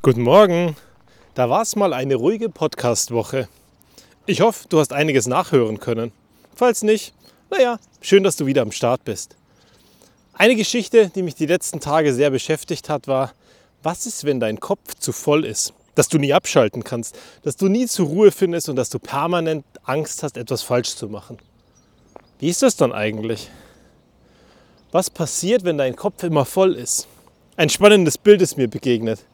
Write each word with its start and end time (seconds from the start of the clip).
Guten 0.00 0.22
Morgen. 0.22 0.76
Da 1.34 1.50
war 1.50 1.62
es 1.62 1.74
mal 1.74 1.92
eine 1.92 2.14
ruhige 2.14 2.48
Podcast-Woche. 2.48 3.48
Ich 4.26 4.40
hoffe, 4.42 4.68
du 4.68 4.78
hast 4.78 4.92
einiges 4.92 5.26
nachhören 5.26 5.80
können. 5.80 6.12
Falls 6.54 6.84
nicht, 6.84 7.12
naja, 7.50 7.80
schön, 8.00 8.22
dass 8.22 8.36
du 8.36 8.46
wieder 8.46 8.62
am 8.62 8.70
Start 8.70 9.04
bist. 9.04 9.34
Eine 10.34 10.54
Geschichte, 10.54 11.10
die 11.12 11.24
mich 11.24 11.34
die 11.34 11.46
letzten 11.46 11.80
Tage 11.80 12.14
sehr 12.14 12.30
beschäftigt 12.30 12.88
hat, 12.88 13.08
war, 13.08 13.32
was 13.82 14.06
ist, 14.06 14.22
wenn 14.22 14.38
dein 14.38 14.60
Kopf 14.60 14.94
zu 14.94 15.10
voll 15.10 15.44
ist? 15.44 15.74
Dass 15.96 16.08
du 16.08 16.18
nie 16.18 16.32
abschalten 16.32 16.84
kannst, 16.84 17.18
dass 17.42 17.56
du 17.56 17.66
nie 17.66 17.88
zur 17.88 18.06
Ruhe 18.06 18.30
findest 18.30 18.68
und 18.68 18.76
dass 18.76 18.90
du 18.90 19.00
permanent 19.00 19.64
Angst 19.82 20.22
hast, 20.22 20.36
etwas 20.36 20.62
falsch 20.62 20.94
zu 20.94 21.08
machen. 21.08 21.38
Wie 22.38 22.48
ist 22.48 22.62
das 22.62 22.76
dann 22.76 22.92
eigentlich? 22.92 23.50
Was 24.92 25.10
passiert, 25.10 25.64
wenn 25.64 25.76
dein 25.76 25.96
Kopf 25.96 26.22
immer 26.22 26.44
voll 26.44 26.76
ist? 26.76 27.08
Ein 27.56 27.68
spannendes 27.68 28.16
Bild 28.16 28.40
ist 28.42 28.56
mir 28.56 28.68
begegnet. 28.68 29.24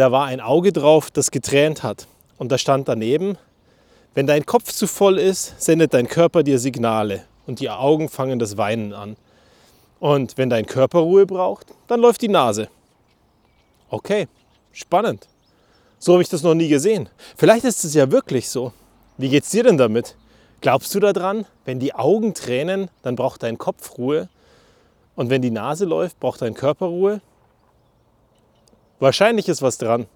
Da 0.00 0.10
war 0.10 0.24
ein 0.24 0.40
Auge 0.40 0.72
drauf, 0.72 1.10
das 1.10 1.30
getränt 1.30 1.82
hat. 1.82 2.06
Und 2.38 2.50
da 2.50 2.56
stand 2.56 2.88
daneben, 2.88 3.36
wenn 4.14 4.26
dein 4.26 4.46
Kopf 4.46 4.72
zu 4.72 4.86
voll 4.86 5.18
ist, 5.18 5.60
sendet 5.60 5.92
dein 5.92 6.08
Körper 6.08 6.42
dir 6.42 6.58
Signale 6.58 7.24
und 7.46 7.60
die 7.60 7.68
Augen 7.68 8.08
fangen 8.08 8.38
das 8.38 8.56
Weinen 8.56 8.94
an. 8.94 9.18
Und 9.98 10.38
wenn 10.38 10.48
dein 10.48 10.64
Körper 10.64 11.00
Ruhe 11.00 11.26
braucht, 11.26 11.66
dann 11.86 12.00
läuft 12.00 12.22
die 12.22 12.28
Nase. 12.28 12.70
Okay, 13.90 14.26
spannend. 14.72 15.28
So 15.98 16.14
habe 16.14 16.22
ich 16.22 16.30
das 16.30 16.42
noch 16.42 16.54
nie 16.54 16.68
gesehen. 16.68 17.10
Vielleicht 17.36 17.66
ist 17.66 17.84
es 17.84 17.92
ja 17.92 18.10
wirklich 18.10 18.48
so. 18.48 18.72
Wie 19.18 19.28
geht's 19.28 19.50
dir 19.50 19.64
denn 19.64 19.76
damit? 19.76 20.16
Glaubst 20.62 20.94
du 20.94 21.00
daran, 21.00 21.44
wenn 21.66 21.78
die 21.78 21.92
Augen 21.92 22.32
tränen, 22.32 22.88
dann 23.02 23.16
braucht 23.16 23.42
dein 23.42 23.58
Kopf 23.58 23.98
Ruhe? 23.98 24.30
Und 25.14 25.28
wenn 25.28 25.42
die 25.42 25.50
Nase 25.50 25.84
läuft, 25.84 26.18
braucht 26.20 26.40
dein 26.40 26.54
Körper 26.54 26.86
Ruhe? 26.86 27.20
Wahrscheinlich 29.00 29.48
ist 29.48 29.62
was 29.62 29.78
dran. 29.78 30.06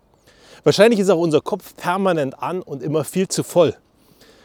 Wahrscheinlich 0.62 1.00
ist 1.00 1.10
auch 1.10 1.18
unser 1.18 1.40
Kopf 1.40 1.74
permanent 1.76 2.40
an 2.40 2.62
und 2.62 2.82
immer 2.82 3.04
viel 3.04 3.28
zu 3.28 3.42
voll. 3.42 3.74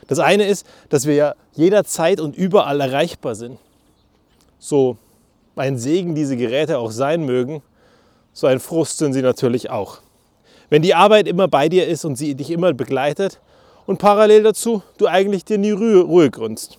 Das 0.08 0.20
eine 0.20 0.48
ist, 0.48 0.66
dass 0.90 1.06
wir 1.06 1.14
ja 1.14 1.36
jederzeit 1.54 2.20
und 2.20 2.36
überall 2.36 2.82
erreichbar 2.82 3.36
sind. 3.36 3.60
So 4.58 4.98
ein 5.56 5.78
Segen 5.78 6.16
diese 6.16 6.38
Geräte 6.38 6.80
auch 6.80 6.92
sein 6.92 7.26
mögen, 7.26 7.62
so 8.34 8.48
ein 8.48 8.60
Frust 8.60 8.98
sind 8.98 9.14
sie 9.14 9.22
natürlich 9.22 9.70
auch. 9.70 10.00
Wenn 10.70 10.82
die 10.82 10.96
Arbeit 10.96 11.28
immer 11.28 11.48
bei 11.48 11.68
dir 11.68 11.88
ist 11.88 12.06
und 12.06 12.16
sie 12.16 12.36
dich 12.36 12.50
immer 12.50 12.74
begleitet 12.74 13.40
und 13.86 14.00
parallel 14.00 14.44
dazu 14.44 14.84
du 14.98 15.08
eigentlich 15.08 15.44
dir 15.44 15.58
nie 15.58 15.72
Ruhe, 15.72 16.02
Ruhe 16.02 16.32
gründest. 16.32 16.78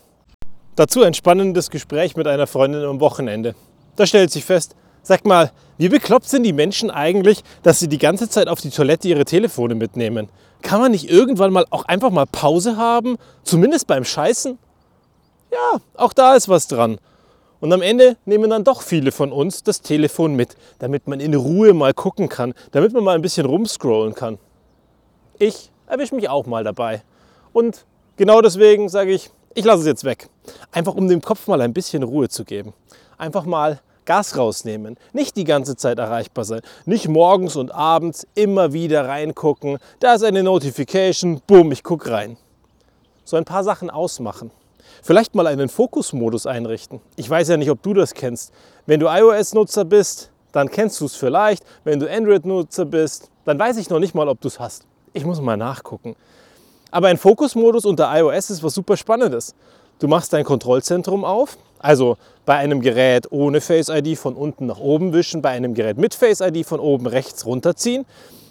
Dazu 0.76 1.02
ein 1.02 1.12
spannendes 1.12 1.68
Gespräch 1.68 2.16
mit 2.16 2.26
einer 2.26 2.46
Freundin 2.46 2.84
am 2.84 3.00
Wochenende. 3.00 3.54
Da 3.96 4.06
stellt 4.06 4.30
sich 4.30 4.44
fest, 4.44 4.76
sag 5.02 5.24
mal, 5.24 5.50
wie 5.78 5.88
bekloppt 5.88 6.28
sind 6.28 6.42
die 6.42 6.52
Menschen 6.52 6.90
eigentlich, 6.90 7.42
dass 7.62 7.78
sie 7.78 7.88
die 7.88 7.98
ganze 7.98 8.28
Zeit 8.28 8.48
auf 8.48 8.60
die 8.60 8.70
Toilette 8.70 9.08
ihre 9.08 9.24
Telefone 9.24 9.74
mitnehmen? 9.74 10.28
Kann 10.62 10.80
man 10.80 10.92
nicht 10.92 11.10
irgendwann 11.10 11.52
mal 11.52 11.64
auch 11.70 11.84
einfach 11.86 12.10
mal 12.10 12.26
Pause 12.26 12.76
haben? 12.76 13.16
Zumindest 13.44 13.86
beim 13.86 14.04
Scheißen? 14.04 14.58
Ja, 15.50 15.80
auch 15.94 16.12
da 16.12 16.34
ist 16.34 16.48
was 16.48 16.68
dran. 16.68 16.98
Und 17.60 17.72
am 17.72 17.82
Ende 17.82 18.16
nehmen 18.24 18.50
dann 18.50 18.64
doch 18.64 18.82
viele 18.82 19.12
von 19.12 19.32
uns 19.32 19.62
das 19.62 19.82
Telefon 19.82 20.34
mit, 20.34 20.56
damit 20.78 21.08
man 21.08 21.20
in 21.20 21.34
Ruhe 21.34 21.74
mal 21.74 21.92
gucken 21.92 22.28
kann, 22.28 22.54
damit 22.72 22.92
man 22.92 23.04
mal 23.04 23.14
ein 23.14 23.22
bisschen 23.22 23.46
rumscrollen 23.46 24.14
kann. 24.14 24.38
Ich 25.38 25.70
erwische 25.86 26.14
mich 26.14 26.28
auch 26.28 26.46
mal 26.46 26.64
dabei. 26.64 27.02
Und 27.52 27.84
genau 28.16 28.40
deswegen 28.40 28.88
sage 28.88 29.12
ich, 29.12 29.30
ich 29.54 29.64
lasse 29.64 29.80
es 29.80 29.86
jetzt 29.86 30.04
weg. 30.04 30.28
Einfach 30.72 30.94
um 30.94 31.08
dem 31.08 31.20
Kopf 31.20 31.48
mal 31.48 31.60
ein 31.60 31.72
bisschen 31.72 32.02
Ruhe 32.02 32.28
zu 32.28 32.44
geben. 32.44 32.72
Einfach 33.18 33.44
mal 33.44 33.80
Gas 34.10 34.36
rausnehmen. 34.36 34.96
Nicht 35.12 35.36
die 35.36 35.44
ganze 35.44 35.76
Zeit 35.76 36.00
erreichbar 36.00 36.44
sein. 36.44 36.62
Nicht 36.84 37.06
morgens 37.06 37.54
und 37.54 37.72
abends 37.72 38.26
immer 38.34 38.72
wieder 38.72 39.06
reingucken. 39.06 39.78
Da 40.00 40.14
ist 40.14 40.24
eine 40.24 40.42
Notification, 40.42 41.40
boom, 41.46 41.70
ich 41.70 41.84
gucke 41.84 42.10
rein. 42.10 42.36
So 43.24 43.36
ein 43.36 43.44
paar 43.44 43.62
Sachen 43.62 43.88
ausmachen. 43.88 44.50
Vielleicht 45.04 45.36
mal 45.36 45.46
einen 45.46 45.68
Fokusmodus 45.68 46.46
einrichten. 46.46 47.00
Ich 47.14 47.30
weiß 47.30 47.50
ja 47.50 47.56
nicht, 47.56 47.70
ob 47.70 47.84
du 47.84 47.94
das 47.94 48.12
kennst. 48.12 48.52
Wenn 48.84 48.98
du 48.98 49.06
iOS-Nutzer 49.06 49.84
bist, 49.84 50.32
dann 50.50 50.68
kennst 50.68 51.00
du 51.00 51.04
es 51.04 51.14
vielleicht. 51.14 51.62
Wenn 51.84 52.00
du 52.00 52.10
Android-Nutzer 52.10 52.86
bist, 52.86 53.30
dann 53.44 53.60
weiß 53.60 53.76
ich 53.76 53.90
noch 53.90 54.00
nicht 54.00 54.16
mal, 54.16 54.26
ob 54.26 54.40
du 54.40 54.48
es 54.48 54.58
hast. 54.58 54.86
Ich 55.12 55.24
muss 55.24 55.40
mal 55.40 55.56
nachgucken. 55.56 56.16
Aber 56.90 57.06
ein 57.06 57.16
Fokusmodus 57.16 57.84
unter 57.84 58.12
iOS 58.18 58.50
ist 58.50 58.64
was 58.64 58.74
super 58.74 58.96
Spannendes. 58.96 59.54
Du 60.00 60.08
machst 60.08 60.32
dein 60.32 60.44
Kontrollzentrum 60.44 61.24
auf, 61.24 61.56
also 61.80 62.16
bei 62.46 62.56
einem 62.56 62.80
Gerät 62.80 63.30
ohne 63.30 63.60
Face 63.60 63.88
ID 63.88 64.16
von 64.16 64.34
unten 64.34 64.66
nach 64.66 64.78
oben 64.78 65.12
wischen, 65.12 65.42
bei 65.42 65.50
einem 65.50 65.74
Gerät 65.74 65.98
mit 65.98 66.14
Face 66.14 66.40
ID 66.40 66.64
von 66.64 66.78
oben 66.78 67.06
rechts 67.06 67.44
runterziehen. 67.46 68.06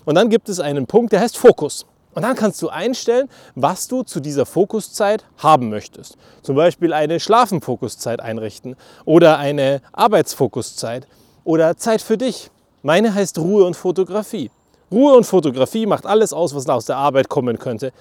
Und 0.06 0.16
dann 0.16 0.29
gibt 0.29 0.50
es 0.50 0.59
einen 0.59 0.88
Punkt, 0.88 1.13
der 1.13 1.22
heißt 1.22 1.38
Fokus. 1.38 1.85
Und 2.16 2.23
dann 2.23 2.35
kannst 2.35 2.62
du 2.62 2.69
einstellen, 2.69 3.29
was 3.56 3.88
du 3.88 4.03
zu 4.03 4.19
dieser 4.19 4.45
Fokuszeit 4.45 5.23
haben 5.38 5.69
möchtest. 5.69 6.18
Zum 6.41 6.56
Beispiel 6.56 6.91
eine 6.91 7.19
Schlafenfokuszeit 7.19 8.19
einrichten 8.19 8.75
oder 9.06 9.38
eine 9.38 9.81
Arbeitsfokuszeit 9.94 11.07
oder 11.44 11.78
Zeit 11.78 12.01
für 12.01 12.18
dich. 12.18 12.50
Meine 12.81 13.13
heißt 13.13 13.38
Ruhe 13.38 13.63
und 13.63 13.75
Fotografie. 13.75 14.50
Ruhe 14.91 15.16
und 15.16 15.25
Fotografie 15.25 15.85
macht 15.85 16.07
alles 16.07 16.34
aus, 16.34 16.56
was 16.56 16.68
aus 16.68 16.85
der 16.85 16.97
Arbeit 16.97 17.29
kommen 17.29 17.59
könnte. 17.59 17.91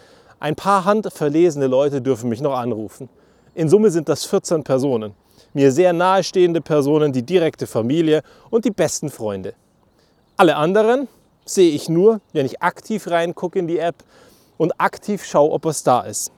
Ein 0.40 0.56
paar 0.56 0.84
handverlesene 0.84 1.66
Leute 1.66 2.00
dürfen 2.00 2.30
mich 2.30 2.40
noch 2.40 2.56
anrufen. 2.56 3.10
In 3.58 3.68
Summe 3.68 3.90
sind 3.90 4.08
das 4.08 4.24
14 4.24 4.62
Personen. 4.62 5.14
Mir 5.52 5.72
sehr 5.72 5.92
nahestehende 5.92 6.60
Personen, 6.60 7.12
die 7.12 7.24
direkte 7.24 7.66
Familie 7.66 8.22
und 8.50 8.64
die 8.64 8.70
besten 8.70 9.10
Freunde. 9.10 9.54
Alle 10.36 10.54
anderen 10.54 11.08
sehe 11.44 11.72
ich 11.72 11.88
nur, 11.88 12.20
wenn 12.32 12.46
ich 12.46 12.62
aktiv 12.62 13.10
reingucke 13.10 13.58
in 13.58 13.66
die 13.66 13.80
App 13.80 13.96
und 14.58 14.80
aktiv 14.80 15.24
schaue, 15.24 15.50
ob 15.50 15.66
es 15.66 15.82
da 15.82 16.02
ist. 16.02 16.30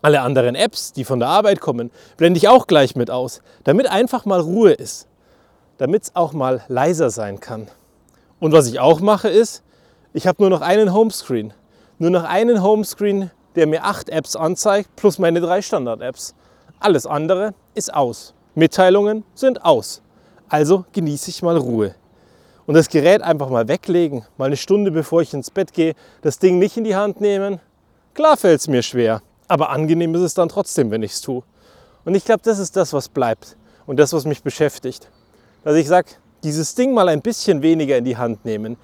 Alle 0.00 0.22
anderen 0.22 0.54
Apps, 0.54 0.94
die 0.94 1.04
von 1.04 1.18
der 1.18 1.28
Arbeit 1.28 1.60
kommen, 1.60 1.90
blende 2.16 2.38
ich 2.38 2.48
auch 2.48 2.66
gleich 2.66 2.96
mit 2.96 3.10
aus, 3.10 3.42
damit 3.64 3.90
einfach 3.90 4.24
mal 4.24 4.40
Ruhe 4.40 4.72
ist, 4.72 5.06
damit 5.76 6.04
es 6.04 6.16
auch 6.16 6.32
mal 6.32 6.62
leiser 6.68 7.10
sein 7.10 7.40
kann. 7.40 7.68
Und 8.40 8.52
was 8.52 8.68
ich 8.68 8.80
auch 8.80 9.00
mache 9.00 9.28
ist, 9.28 9.62
ich 10.14 10.26
habe 10.26 10.42
nur 10.42 10.48
noch 10.48 10.62
einen 10.62 10.94
Homescreen. 10.94 11.52
Nur 11.98 12.08
noch 12.08 12.24
einen 12.24 12.62
Homescreen, 12.62 13.32
der 13.54 13.66
mir 13.66 13.84
acht 13.84 14.08
Apps 14.08 14.34
anzeigt, 14.34 14.96
plus 14.96 15.18
meine 15.18 15.42
drei 15.42 15.60
Standard-Apps. 15.60 16.34
Alles 16.80 17.06
andere 17.06 17.54
ist 17.74 17.92
aus. 17.92 18.34
Mitteilungen 18.54 19.24
sind 19.34 19.64
aus. 19.64 20.00
Also 20.48 20.84
genieße 20.92 21.30
ich 21.30 21.42
mal 21.42 21.56
Ruhe. 21.56 21.94
Und 22.66 22.74
das 22.74 22.88
Gerät 22.88 23.22
einfach 23.22 23.48
mal 23.48 23.66
weglegen, 23.66 24.24
mal 24.36 24.46
eine 24.46 24.56
Stunde 24.56 24.90
bevor 24.90 25.22
ich 25.22 25.34
ins 25.34 25.50
Bett 25.50 25.72
gehe, 25.72 25.94
das 26.22 26.38
Ding 26.38 26.58
nicht 26.58 26.76
in 26.76 26.84
die 26.84 26.94
Hand 26.94 27.20
nehmen. 27.20 27.60
Klar 28.14 28.36
fällt 28.36 28.60
es 28.60 28.68
mir 28.68 28.82
schwer, 28.82 29.22
aber 29.48 29.70
angenehm 29.70 30.14
ist 30.14 30.20
es 30.20 30.34
dann 30.34 30.48
trotzdem, 30.48 30.90
wenn 30.90 31.02
ich 31.02 31.12
es 31.12 31.20
tue. 31.20 31.42
Und 32.04 32.14
ich 32.14 32.24
glaube, 32.24 32.42
das 32.44 32.58
ist 32.58 32.76
das, 32.76 32.92
was 32.92 33.08
bleibt 33.08 33.56
und 33.86 33.98
das, 33.98 34.12
was 34.12 34.24
mich 34.24 34.42
beschäftigt. 34.42 35.10
Dass 35.64 35.76
ich 35.76 35.88
sage, 35.88 36.10
dieses 36.44 36.74
Ding 36.74 36.94
mal 36.94 37.08
ein 37.08 37.22
bisschen 37.22 37.62
weniger 37.62 37.96
in 37.96 38.04
die 38.04 38.16
Hand 38.16 38.44
nehmen, 38.44 38.76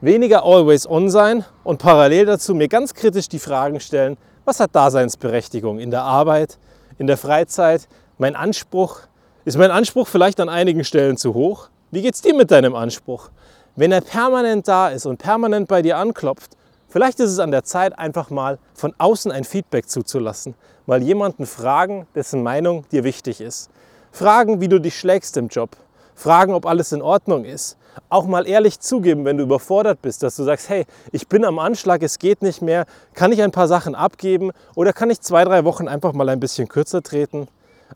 weniger 0.00 0.44
always 0.44 0.86
on 0.86 1.10
sein 1.10 1.44
und 1.64 1.78
parallel 1.78 2.26
dazu 2.26 2.54
mir 2.54 2.68
ganz 2.68 2.94
kritisch 2.94 3.28
die 3.28 3.38
Fragen 3.38 3.80
stellen, 3.80 4.16
was 4.44 4.60
hat 4.60 4.74
Daseinsberechtigung 4.74 5.78
in 5.78 5.90
der 5.90 6.02
Arbeit, 6.02 6.58
in 7.00 7.06
der 7.06 7.16
Freizeit, 7.16 7.88
mein 8.18 8.36
Anspruch, 8.36 9.00
ist 9.46 9.56
mein 9.56 9.70
Anspruch 9.70 10.06
vielleicht 10.06 10.38
an 10.38 10.50
einigen 10.50 10.84
Stellen 10.84 11.16
zu 11.16 11.32
hoch? 11.32 11.70
Wie 11.90 12.02
geht 12.02 12.14
es 12.14 12.20
dir 12.20 12.34
mit 12.34 12.50
deinem 12.50 12.74
Anspruch? 12.74 13.30
Wenn 13.74 13.90
er 13.90 14.02
permanent 14.02 14.68
da 14.68 14.90
ist 14.90 15.06
und 15.06 15.16
permanent 15.16 15.66
bei 15.66 15.80
dir 15.80 15.96
anklopft, 15.96 16.58
vielleicht 16.90 17.18
ist 17.18 17.30
es 17.30 17.38
an 17.38 17.52
der 17.52 17.64
Zeit, 17.64 17.98
einfach 17.98 18.28
mal 18.28 18.58
von 18.74 18.92
außen 18.98 19.32
ein 19.32 19.44
Feedback 19.44 19.88
zuzulassen. 19.88 20.54
Mal 20.84 21.02
jemanden 21.02 21.46
fragen, 21.46 22.06
dessen 22.14 22.42
Meinung 22.42 22.84
dir 22.92 23.02
wichtig 23.02 23.40
ist. 23.40 23.70
Fragen, 24.12 24.60
wie 24.60 24.68
du 24.68 24.78
dich 24.78 24.98
schlägst 24.98 25.38
im 25.38 25.48
Job. 25.48 25.70
Fragen, 26.14 26.52
ob 26.52 26.66
alles 26.66 26.92
in 26.92 27.00
Ordnung 27.00 27.46
ist 27.46 27.78
auch 28.08 28.26
mal 28.26 28.46
ehrlich 28.46 28.80
zugeben, 28.80 29.24
wenn 29.24 29.36
du 29.36 29.44
überfordert 29.44 30.02
bist, 30.02 30.22
dass 30.22 30.36
du 30.36 30.44
sagst, 30.44 30.68
hey, 30.68 30.86
ich 31.12 31.28
bin 31.28 31.44
am 31.44 31.58
Anschlag, 31.58 32.02
es 32.02 32.18
geht 32.18 32.42
nicht 32.42 32.62
mehr, 32.62 32.86
kann 33.14 33.32
ich 33.32 33.42
ein 33.42 33.52
paar 33.52 33.68
Sachen 33.68 33.94
abgeben 33.94 34.52
oder 34.74 34.92
kann 34.92 35.10
ich 35.10 35.20
zwei, 35.20 35.44
drei 35.44 35.64
Wochen 35.64 35.88
einfach 35.88 36.12
mal 36.12 36.28
ein 36.28 36.40
bisschen 36.40 36.68
kürzer 36.68 37.02
treten? 37.02 37.48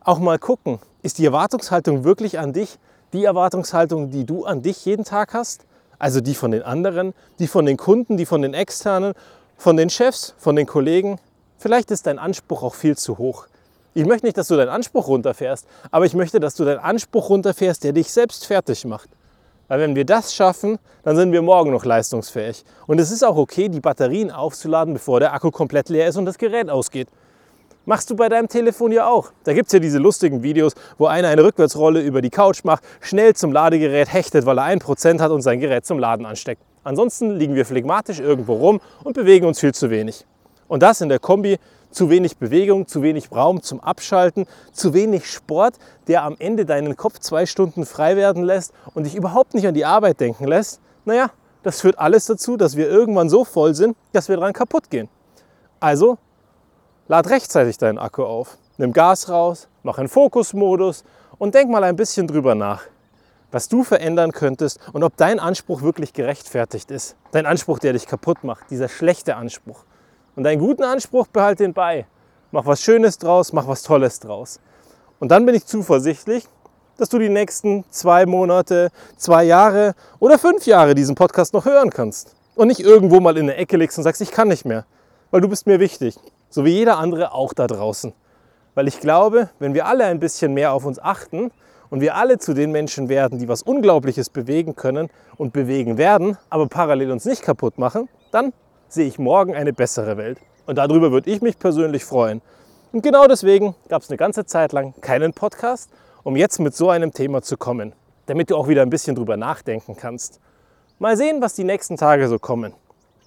Auch 0.03 0.19
mal 0.19 0.39
gucken, 0.39 0.79
ist 1.03 1.19
die 1.19 1.27
Erwartungshaltung 1.27 2.05
wirklich 2.05 2.39
an 2.39 2.53
dich 2.53 2.79
die 3.15 3.25
Erwartungshaltung, 3.25 4.11
die 4.11 4.25
du 4.25 4.45
an 4.45 4.61
dich 4.61 4.85
jeden 4.85 5.05
Tag 5.05 5.33
hast? 5.33 5.65
Also 5.99 6.21
die 6.21 6.35
von 6.35 6.51
den 6.51 6.63
anderen, 6.63 7.15
die 7.39 7.47
von 7.47 7.65
den 7.65 7.77
Kunden, 7.77 8.17
die 8.17 8.27
von 8.27 8.43
den 8.43 8.53
Externen, 8.53 9.15
von 9.57 9.77
den 9.77 9.89
Chefs, 9.89 10.35
von 10.37 10.57
den 10.57 10.67
Kollegen? 10.67 11.19
Vielleicht 11.57 11.91
ist 11.91 12.07
dein 12.07 12.19
Anspruch 12.19 12.63
auch 12.63 12.75
viel 12.75 12.99
zu 12.99 13.17
hoch. 13.17 13.47
Ich 13.95 14.05
möchte 14.05 14.27
nicht, 14.27 14.37
dass 14.37 14.49
du 14.49 14.57
deinen 14.57 14.69
Anspruch 14.69 15.07
runterfährst, 15.07 15.67
aber 15.93 16.05
ich 16.05 16.15
möchte, 16.15 16.41
dass 16.41 16.57
du 16.57 16.65
deinen 16.65 16.81
Anspruch 16.81 17.31
runterfährst, 17.31 17.85
der 17.85 17.93
dich 17.93 18.13
selbst 18.13 18.45
fertig 18.45 18.85
macht. 18.85 19.09
Weil 19.69 19.81
wenn 19.81 19.97
wir 19.97 20.05
das 20.05 20.35
schaffen, 20.35 20.79
dann 21.03 21.17
sind 21.17 21.33
wir 21.33 21.43
morgen 21.43 21.71
noch 21.71 21.85
leistungsfähig. 21.85 22.65
Und 22.87 23.01
es 23.01 23.11
ist 23.11 23.23
auch 23.23 23.37
okay, 23.37 23.69
die 23.69 23.81
Batterien 23.81 24.31
aufzuladen, 24.31 24.95
bevor 24.95 25.21
der 25.21 25.33
Akku 25.33 25.51
komplett 25.51 25.89
leer 25.89 26.09
ist 26.09 26.17
und 26.17 26.27
das 26.27 26.39
Gerät 26.39 26.69
ausgeht. 26.69 27.09
Machst 27.87 28.09
du 28.09 28.17
bei 28.17 28.31
deinem 28.31 28.49
Telefon 28.49 28.93
ja 28.93 29.07
auch. 29.07 29.31
Da 29.45 29.53
gibt 29.53 29.67
es 29.67 29.73
ja 29.73 29.79
diese 29.79 29.99
lustigen 29.99 30.43
Videos, 30.43 30.73
wo 30.97 31.07
einer 31.07 31.29
eine 31.29 31.45
Rückwärtsrolle 31.45 32.01
über 32.01 32.23
die 32.23 32.31
Couch 32.31 32.65
macht, 32.65 32.83
schnell 33.01 33.35
zum 33.35 33.53
Ladegerät 33.53 34.11
hechtet, 34.11 34.47
weil 34.47 34.59
er 34.59 34.65
1% 34.65 35.21
hat 35.21 35.31
und 35.31 35.43
sein 35.43 35.61
Gerät 35.61 35.85
zum 35.85 35.99
Laden 35.99 36.25
ansteckt. 36.25 36.63
Ansonsten 36.83 37.33
liegen 37.33 37.55
wir 37.55 37.67
phlegmatisch 37.67 38.21
irgendwo 38.21 38.55
rum 38.55 38.81
und 39.03 39.15
bewegen 39.15 39.47
uns 39.47 39.61
viel 39.61 39.75
zu 39.75 39.91
wenig. 39.91 40.25
Und 40.67 40.83
das 40.83 41.03
in 41.03 41.11
der 41.11 41.19
Kombi 41.19 41.59
zu 41.95 42.11
wenig 42.11 42.37
Bewegung, 42.39 42.87
zu 42.87 43.03
wenig 43.03 43.31
Raum 43.33 43.63
zum 43.63 43.81
Abschalten, 43.81 44.47
zu 44.73 44.93
wenig 44.93 45.31
Sport, 45.31 45.77
der 46.09 46.25
am 46.25 46.37
Ende 46.39 46.67
deinen 46.67 46.97
Kopf 46.97 47.21
zwei 47.21 47.47
Stunden 47.47 47.87
frei 47.87 48.17
werden 48.17 48.43
lässt 48.43 48.73
und 48.95 49.05
dich 49.05 49.15
überhaupt 49.15 49.55
nicht 49.55 49.67
an 49.67 49.75
die 49.75 49.85
Arbeit 49.85 50.21
denken 50.21 50.47
lässt. 50.47 50.81
Naja, 51.05 51.31
das 51.63 51.81
führt 51.81 51.99
alles 51.99 52.27
dazu, 52.27 52.57
dass 52.57 52.77
wir 52.77 52.89
irgendwann 52.89 53.31
so 53.31 53.45
voll 53.45 53.75
sind, 53.75 53.97
dass 54.13 54.29
wir 54.29 54.37
dran 54.37 54.53
kaputt 54.53 54.91
gehen. 54.91 55.09
Also 55.81 56.19
lad 57.09 57.29
rechtzeitig 57.31 57.79
deinen 57.79 57.99
Akku 57.99 58.25
auf, 58.25 58.59
nimm 58.77 58.93
Gas 58.93 59.29
raus, 59.29 59.69
mach 59.83 59.99
einen 59.99 60.09
Fokusmodus 60.09 61.05
und 61.39 61.55
denk 61.55 61.71
mal 61.71 61.85
ein 61.85 61.97
bisschen 61.97 62.27
drüber 62.27 62.55
nach, 62.55 62.83
was 63.51 63.69
du 63.69 63.85
verändern 63.85 64.33
könntest 64.33 64.81
und 64.93 65.05
ob 65.05 65.17
dein 65.17 65.39
Anspruch 65.39 65.83
wirklich 65.83 66.13
gerechtfertigt 66.13 66.91
ist. 66.91 67.17
Dein 67.31 67.47
Anspruch, 67.47 67.79
der 67.79 67.93
dich 67.93 68.07
kaputt 68.07 68.43
macht, 68.43 68.71
dieser 68.71 68.89
schlechte 68.89 69.37
Anspruch. 69.37 69.85
Und 70.37 70.45
deinen 70.45 70.59
guten 70.59 70.83
Anspruch 70.83 71.27
behalt 71.29 71.61
den 71.61 71.73
bei. 71.73 72.07
Mach 72.51 72.67
was 72.67 72.81
Schönes 72.83 73.19
draus, 73.19 73.53
mach 73.53 73.67
was 73.69 73.83
Tolles 73.83 74.21
draus. 74.21 74.61
Und 75.21 75.31
dann 75.31 75.47
bin 75.47 75.55
ich 75.55 75.67
zuversichtlich, 75.67 76.49
dass 76.97 77.09
du 77.09 77.19
die 77.19 77.29
nächsten 77.29 77.85
zwei 77.91 78.27
Monate, 78.27 78.91
zwei 79.17 79.45
Jahre 79.45 79.95
oder 80.19 80.39
fünf 80.39 80.67
Jahre 80.67 80.95
diesen 80.95 81.15
Podcast 81.15 81.55
noch 81.55 81.65
hören 81.65 81.91
kannst. 81.91 82.35
Und 82.55 82.69
nicht 82.69 82.81
irgendwo 82.81 83.21
mal 83.21 83.37
in 83.37 83.47
der 83.47 83.59
Ecke 83.59 83.77
legst 83.77 83.99
und 83.99 84.05
sagst, 84.05 84.21
ich 84.21 84.31
kann 84.31 84.49
nicht 84.49 84.65
mehr. 84.65 84.85
Weil 85.31 85.41
du 85.41 85.49
bist 85.49 85.67
mir 85.67 85.81
wichtig. 85.81 86.17
So 86.51 86.65
wie 86.65 86.71
jeder 86.71 86.99
andere 86.99 87.33
auch 87.33 87.53
da 87.53 87.67
draußen. 87.67 88.13
Weil 88.75 88.89
ich 88.89 89.01
glaube, 89.01 89.51
wenn 89.59 89.75
wir 89.75 89.87
alle 89.87 90.05
ein 90.05 90.21
bisschen 90.21 90.55
mehr 90.55 90.73
auf 90.73 90.85
uns 90.85 90.99
achten 91.01 91.51
und 91.91 92.01
wir 92.01 92.17
alle 92.17 92.39
zu 92.39 92.55
den 92.55 92.71
Menschen 92.71 93.09
werden, 93.09 93.39
die 93.39 93.49
was 93.49 93.63
Unglaubliches 93.63 94.31
bewegen 94.31 94.77
können 94.77 95.11
und 95.37 95.53
bewegen 95.53 95.97
werden, 95.99 96.39
aber 96.51 96.69
parallel 96.69 97.11
uns 97.11 97.25
nicht 97.25 97.43
kaputt 97.43 97.79
machen, 97.79 98.09
dann 98.31 98.53
sehe 98.95 99.07
ich 99.07 99.19
morgen 99.19 99.55
eine 99.55 99.73
bessere 99.73 100.17
Welt. 100.17 100.39
Und 100.67 100.79
darüber 100.79 101.13
würde 101.13 101.31
ich 101.31 101.43
mich 101.43 101.59
persönlich 101.59 102.05
freuen. 102.05 102.41
Und 102.93 103.03
genau 103.03 103.27
deswegen 103.27 103.75
gab 103.89 104.03
es 104.03 104.11
eine 104.11 104.17
ganze 104.17 104.47
Zeit 104.47 104.73
lang 104.73 104.95
keinen 105.01 105.33
Podcast 105.33 105.91
um 106.25 106.37
jetzt 106.37 106.59
mit 106.59 106.75
so 106.75 106.91
einem 106.91 107.13
Thema 107.13 107.43
zu 107.43 107.57
kommen, 107.57 107.93
damit 108.27 108.51
du 108.51 108.57
auch 108.57 108.67
wieder 108.67 108.83
ein 108.83 108.91
bisschen 108.91 109.15
drüber 109.15 109.37
nachdenken 109.37 109.95
kannst. 109.95 110.41
Mal 110.99 111.17
sehen, 111.17 111.41
was 111.41 111.55
die 111.55 111.65
nächsten 111.65 111.97
Tage 111.97 112.29
so 112.29 112.39
kommen. 112.39 112.73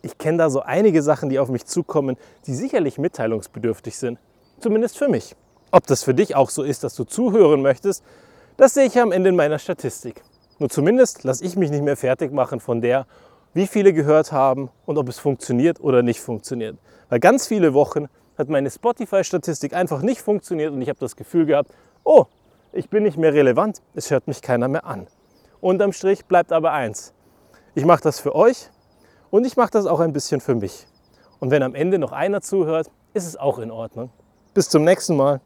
Ich 0.02 0.18
kenne 0.18 0.40
da 0.40 0.50
so 0.50 0.62
einige 0.62 1.02
Sachen, 1.02 1.30
die 1.30 1.40
auf 1.40 1.50
mich 1.50 1.66
zukommen, 1.66 2.18
die 2.46 2.56
sicherlich 2.56 2.98
mitteilungsbedürftig 2.98 3.98
sind. 3.98 4.20
Zumindest 4.60 4.98
für 4.98 5.08
mich. 5.08 5.36
Ob 5.72 5.86
das 5.86 6.04
für 6.04 6.14
dich 6.14 6.36
auch 6.36 6.50
so 6.50 6.64
ist, 6.64 6.84
dass 6.84 6.96
du 6.96 7.04
zuhören 7.04 7.62
möchtest, 7.62 8.04
das 8.58 8.74
sehe 8.74 8.86
ich 8.86 9.00
am 9.00 9.12
Ende 9.12 9.30
in 9.30 9.36
meiner 9.36 9.60
Statistik. 9.60 10.24
Nur 10.60 10.70
zumindest 10.70 11.24
lasse 11.24 11.46
ich 11.46 11.56
mich 11.56 11.70
nicht 11.70 11.84
mehr 11.84 11.98
fertig 11.98 12.32
machen 12.32 12.60
von 12.60 12.82
der, 12.82 13.06
wie 13.58 13.66
viele 13.66 13.92
gehört 13.92 14.32
haben 14.32 14.70
und 14.86 15.00
ob 15.00 15.10
es 15.10 15.18
funktioniert 15.18 15.82
oder 15.82 16.04
nicht 16.04 16.22
funktioniert. 16.22 16.78
Weil 17.10 17.20
ganz 17.20 17.48
viele 17.48 17.74
Wochen 17.74 18.06
hat 18.38 18.50
meine 18.50 18.70
Spotify-Statistik 18.70 19.74
einfach 19.74 20.04
nicht 20.04 20.22
funktioniert 20.22 20.72
und 20.72 20.82
ich 20.84 20.90
habe 20.90 21.00
das 21.00 21.16
Gefühl 21.16 21.48
gehabt, 21.48 21.74
oh, 22.04 22.26
ich 22.72 22.88
bin 22.92 23.02
nicht 23.02 23.18
mehr 23.18 23.34
relevant, 23.34 23.82
es 23.96 24.12
hört 24.12 24.28
mich 24.28 24.44
keiner 24.44 24.68
mehr 24.68 24.86
an. 24.86 25.08
Unterm 25.60 25.92
Strich 25.92 26.26
bleibt 26.26 26.52
aber 26.52 26.72
eins. 26.72 27.16
Ich 27.74 27.84
mache 27.84 28.04
das 28.04 28.20
für 28.20 28.36
euch 28.36 28.70
und 29.32 29.44
ich 29.44 29.58
mache 29.58 29.72
das 29.72 29.88
auch 29.88 30.02
ein 30.02 30.14
bisschen 30.14 30.40
für 30.40 30.54
mich. 30.54 30.86
Und 31.40 31.50
wenn 31.50 31.64
am 31.64 31.74
Ende 31.74 31.98
noch 31.98 32.12
einer 32.12 32.42
zuhört, 32.42 32.92
ist 33.16 33.26
es 33.26 33.38
auch 33.38 33.58
in 33.58 33.72
Ordnung. 33.72 34.12
Bis 34.54 34.70
zum 34.70 34.84
nächsten 34.84 35.16
Mal. 35.16 35.42